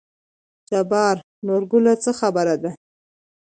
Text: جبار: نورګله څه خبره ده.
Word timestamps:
جبار: 0.69 1.17
نورګله 1.45 1.93
څه 2.03 2.11
خبره 2.19 2.55
ده. 2.63 2.71